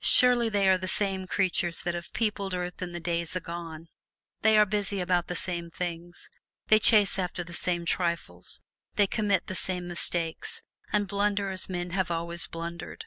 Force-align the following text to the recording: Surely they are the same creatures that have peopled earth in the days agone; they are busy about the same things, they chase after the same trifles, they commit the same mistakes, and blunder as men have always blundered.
Surely 0.00 0.48
they 0.48 0.66
are 0.66 0.78
the 0.78 0.88
same 0.88 1.26
creatures 1.26 1.82
that 1.82 1.92
have 1.94 2.14
peopled 2.14 2.54
earth 2.54 2.80
in 2.80 2.92
the 2.92 3.00
days 3.00 3.36
agone; 3.36 3.88
they 4.40 4.56
are 4.56 4.64
busy 4.64 4.98
about 4.98 5.26
the 5.26 5.36
same 5.36 5.70
things, 5.70 6.30
they 6.68 6.78
chase 6.78 7.18
after 7.18 7.44
the 7.44 7.52
same 7.52 7.84
trifles, 7.84 8.60
they 8.94 9.06
commit 9.06 9.46
the 9.46 9.54
same 9.54 9.86
mistakes, 9.86 10.62
and 10.90 11.06
blunder 11.06 11.50
as 11.50 11.68
men 11.68 11.90
have 11.90 12.10
always 12.10 12.46
blundered. 12.46 13.04